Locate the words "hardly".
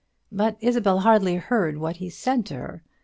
1.01-1.35